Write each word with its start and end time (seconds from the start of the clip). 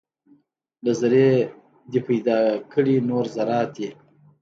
له 0.83 0.91
ذرې 1.01 1.29
دې 1.91 1.99
پیدا 2.07 2.39
کړي 2.73 2.95
نور 3.09 3.25
ذرات 3.35 3.69
دي 3.77 3.89